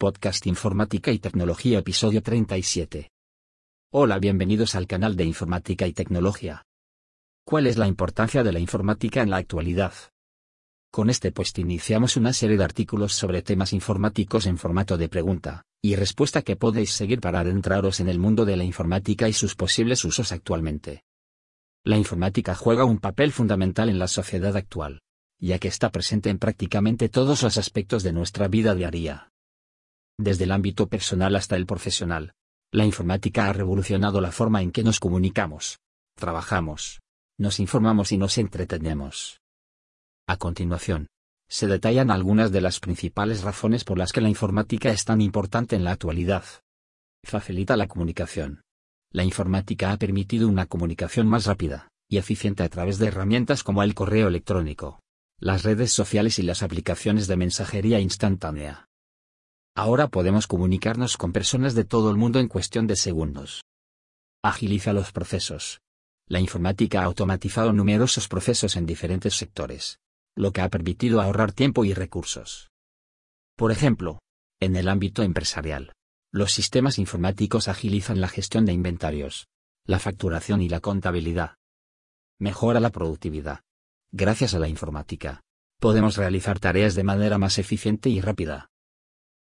[0.00, 3.10] Podcast Informática y Tecnología Episodio 37.
[3.90, 6.62] Hola, bienvenidos al canal de Informática y Tecnología.
[7.44, 9.92] ¿Cuál es la importancia de la informática en la actualidad?
[10.92, 15.64] Con este post iniciamos una serie de artículos sobre temas informáticos en formato de pregunta
[15.82, 19.56] y respuesta que podéis seguir para adentraros en el mundo de la informática y sus
[19.56, 21.02] posibles usos actualmente.
[21.82, 25.00] La informática juega un papel fundamental en la sociedad actual
[25.40, 29.30] ya que está presente en prácticamente todos los aspectos de nuestra vida diaria.
[30.18, 32.34] Desde el ámbito personal hasta el profesional,
[32.72, 35.78] la informática ha revolucionado la forma en que nos comunicamos,
[36.16, 37.00] trabajamos,
[37.38, 39.40] nos informamos y nos entretenemos.
[40.26, 41.06] A continuación,
[41.48, 45.76] se detallan algunas de las principales razones por las que la informática es tan importante
[45.76, 46.44] en la actualidad.
[47.24, 48.62] Facilita la comunicación.
[49.12, 53.82] La informática ha permitido una comunicación más rápida y eficiente a través de herramientas como
[53.82, 55.00] el correo electrónico,
[55.38, 58.87] las redes sociales y las aplicaciones de mensajería instantánea.
[59.78, 63.62] Ahora podemos comunicarnos con personas de todo el mundo en cuestión de segundos.
[64.42, 65.82] Agiliza los procesos.
[66.26, 70.00] La informática ha automatizado numerosos procesos en diferentes sectores,
[70.34, 72.72] lo que ha permitido ahorrar tiempo y recursos.
[73.56, 74.18] Por ejemplo,
[74.58, 75.92] en el ámbito empresarial,
[76.32, 79.46] los sistemas informáticos agilizan la gestión de inventarios,
[79.84, 81.54] la facturación y la contabilidad.
[82.40, 83.60] Mejora la productividad
[84.10, 85.40] Gracias a la informática,
[85.78, 88.70] podemos realizar tareas de manera más eficiente y rápida.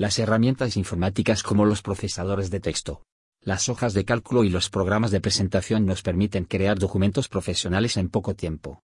[0.00, 3.02] Las herramientas informáticas como los procesadores de texto,
[3.42, 8.08] las hojas de cálculo y los programas de presentación nos permiten crear documentos profesionales en
[8.08, 8.84] poco tiempo.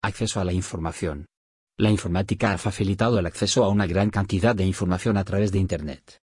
[0.00, 1.26] Acceso a la información.
[1.76, 5.58] La informática ha facilitado el acceso a una gran cantidad de información a través de
[5.58, 6.20] Internet.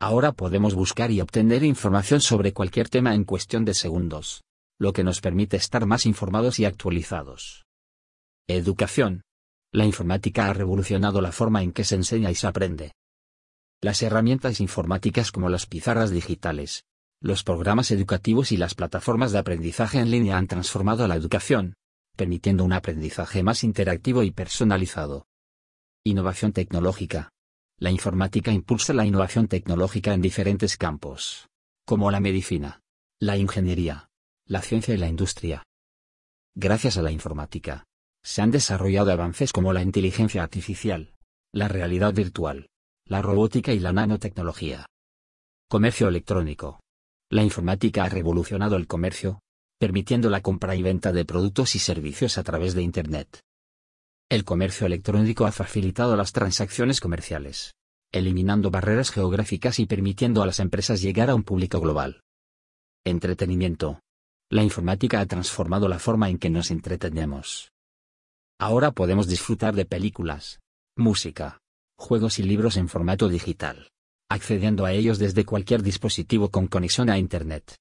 [0.00, 4.42] Ahora podemos buscar y obtener información sobre cualquier tema en cuestión de segundos,
[4.76, 7.64] lo que nos permite estar más informados y actualizados.
[8.48, 9.22] Educación.
[9.72, 12.90] La informática ha revolucionado la forma en que se enseña y se aprende.
[13.82, 16.84] Las herramientas informáticas como las pizarras digitales,
[17.22, 21.76] los programas educativos y las plataformas de aprendizaje en línea han transformado la educación,
[22.14, 25.26] permitiendo un aprendizaje más interactivo y personalizado.
[26.04, 27.30] Innovación tecnológica.
[27.78, 31.48] La informática impulsa la innovación tecnológica en diferentes campos,
[31.86, 32.82] como la medicina,
[33.18, 34.10] la ingeniería,
[34.44, 35.64] la ciencia y la industria.
[36.54, 37.86] Gracias a la informática,
[38.22, 41.14] se han desarrollado avances como la inteligencia artificial,
[41.52, 42.68] la realidad virtual,
[43.10, 44.86] la robótica y la nanotecnología.
[45.68, 46.78] Comercio electrónico.
[47.28, 49.40] La informática ha revolucionado el comercio,
[49.80, 53.40] permitiendo la compra y venta de productos y servicios a través de Internet.
[54.30, 57.74] El comercio electrónico ha facilitado las transacciones comerciales,
[58.12, 62.20] eliminando barreras geográficas y permitiendo a las empresas llegar a un público global.
[63.04, 63.98] Entretenimiento.
[64.52, 67.72] La informática ha transformado la forma en que nos entretenemos.
[68.60, 70.60] Ahora podemos disfrutar de películas,
[70.96, 71.59] música,
[72.00, 73.90] juegos y libros en formato digital,
[74.28, 77.76] accediendo a ellos desde cualquier dispositivo con conexión a Internet.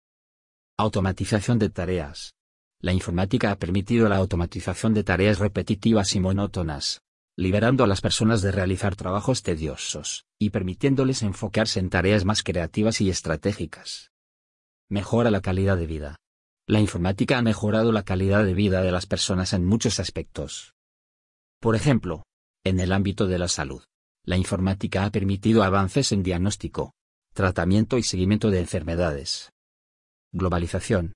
[0.78, 2.34] Automatización de tareas.
[2.82, 7.02] La informática ha permitido la automatización de tareas repetitivas y monótonas,
[7.38, 13.00] liberando a las personas de realizar trabajos tediosos, y permitiéndoles enfocarse en tareas más creativas
[13.02, 14.12] y estratégicas.
[14.90, 16.18] Mejora la calidad de vida.
[16.68, 20.74] La informática ha mejorado la calidad de vida de las personas en muchos aspectos.
[21.60, 22.24] Por ejemplo,
[22.66, 23.84] en el ámbito de la salud,
[24.30, 26.94] la informática ha permitido avances en diagnóstico,
[27.34, 29.52] tratamiento y seguimiento de enfermedades.
[30.32, 31.14] Globalización.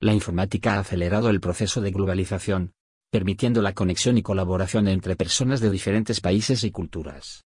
[0.00, 2.72] La informática ha acelerado el proceso de globalización,
[3.12, 7.44] permitiendo la conexión y colaboración entre personas de diferentes países y culturas.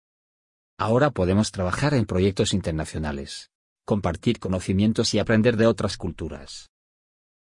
[0.78, 3.50] Ahora podemos trabajar en proyectos internacionales,
[3.84, 6.70] compartir conocimientos y aprender de otras culturas.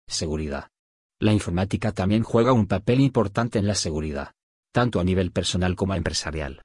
[0.07, 0.69] Seguridad.
[1.19, 4.31] La informática también juega un papel importante en la seguridad,
[4.71, 6.63] tanto a nivel personal como empresarial.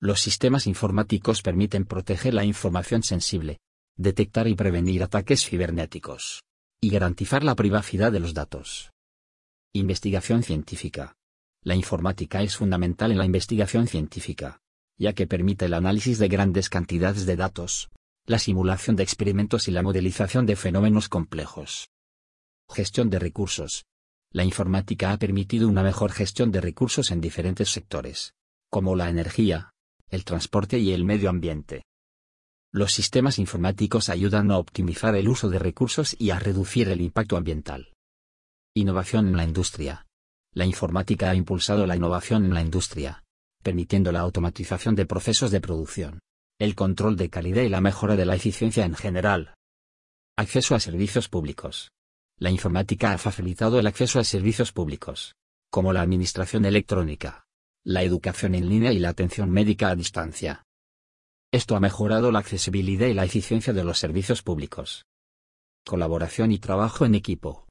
[0.00, 3.58] Los sistemas informáticos permiten proteger la información sensible,
[3.96, 6.44] detectar y prevenir ataques cibernéticos,
[6.80, 8.92] y garantizar la privacidad de los datos.
[9.72, 11.16] Investigación científica.
[11.64, 14.60] La informática es fundamental en la investigación científica,
[14.96, 17.90] ya que permite el análisis de grandes cantidades de datos,
[18.24, 21.88] la simulación de experimentos y la modelización de fenómenos complejos.
[22.68, 23.84] Gestión de recursos.
[24.30, 28.34] La informática ha permitido una mejor gestión de recursos en diferentes sectores,
[28.70, 29.72] como la energía,
[30.10, 31.84] el transporte y el medio ambiente.
[32.72, 37.36] Los sistemas informáticos ayudan a optimizar el uso de recursos y a reducir el impacto
[37.36, 37.92] ambiental.
[38.74, 40.06] Innovación en la industria.
[40.54, 43.24] La informática ha impulsado la innovación en la industria,
[43.62, 46.20] permitiendo la automatización de procesos de producción,
[46.58, 49.54] el control de calidad y la mejora de la eficiencia en general.
[50.36, 51.90] Acceso a servicios públicos
[52.40, 55.34] la informática ha facilitado el acceso a servicios públicos,
[55.70, 57.46] como la administración electrónica,
[57.88, 60.62] la educación en línea y la atención médica a distancia.
[61.50, 65.06] Esto ha mejorado la accesibilidad y la eficiencia de los servicios públicos.
[65.86, 67.66] Colaboración y trabajo en equipo.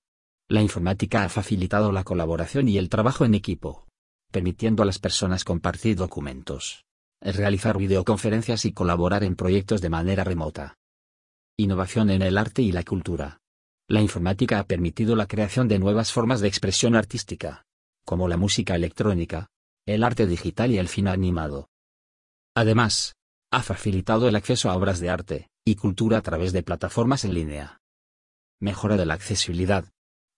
[0.50, 3.86] La informática ha facilitado la colaboración y el trabajo en equipo,
[4.31, 6.84] permitiendo a las personas compartir documentos,
[7.22, 10.80] realizar videoconferencias y colaborar en proyectos de manera remota.
[11.58, 13.38] Innovación en el arte y la cultura.
[13.88, 17.68] La informática ha permitido la creación de nuevas formas de expresión artística,
[18.04, 19.52] como la música electrónica,
[19.88, 21.69] el arte digital y el cine animado.
[22.54, 23.16] Además,
[23.51, 27.34] ha facilitado el acceso a obras de arte y cultura a través de plataformas en
[27.34, 27.80] línea.
[28.60, 29.86] Mejora de la accesibilidad.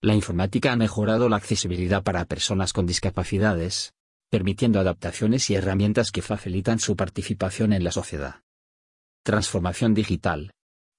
[0.00, 3.92] La informática ha mejorado la accesibilidad para personas con discapacidades,
[4.30, 8.42] permitiendo adaptaciones y herramientas que facilitan su participación en la sociedad.
[9.24, 10.52] Transformación digital.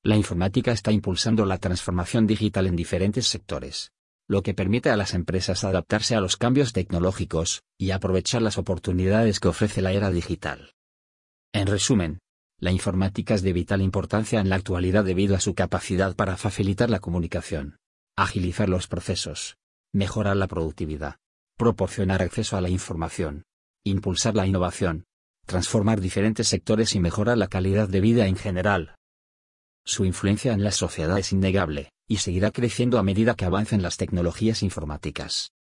[0.03, 3.91] La informática está impulsando la transformación digital en diferentes sectores,
[4.31, 9.41] lo que permite a las empresas adaptarse a los cambios tecnológicos y aprovechar las oportunidades
[9.41, 10.71] que ofrece la era digital.
[11.53, 12.19] En resumen,
[12.57, 16.89] la informática es de vital importancia en la actualidad debido a su capacidad para facilitar
[16.89, 17.75] la comunicación,
[18.15, 19.57] agilizar los procesos,
[19.93, 21.17] mejorar la productividad,
[21.57, 23.43] proporcionar acceso a la información,
[23.83, 25.03] impulsar la innovación,
[25.45, 28.95] transformar diferentes sectores y mejorar la calidad de vida en general.
[29.83, 33.95] Su influencia en la sociedad es innegable, y seguirá creciendo a medida que avancen las
[33.95, 35.53] tecnologías informáticas.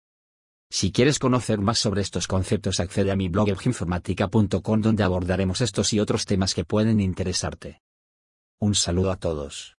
[0.71, 5.93] Si quieres conocer más sobre estos conceptos accede a mi blog evinformatica.com donde abordaremos estos
[5.93, 7.83] y otros temas que pueden interesarte.
[8.59, 9.78] Un saludo a todos.